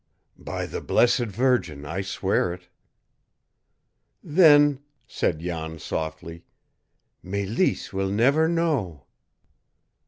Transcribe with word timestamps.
"By 0.39 0.65
the 0.65 0.81
blessed 0.81 1.25
Virgin, 1.27 1.85
I 1.85 2.01
swear 2.01 2.51
it!" 2.55 2.69
"Then," 4.23 4.79
said 5.07 5.37
Jan 5.41 5.77
softly, 5.77 6.43
"Mélisse 7.23 7.93
will 7.93 8.09
never 8.09 8.47
know!" 8.49 9.05